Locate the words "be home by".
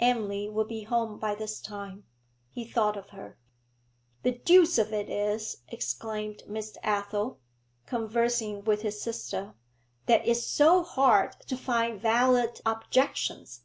0.68-1.34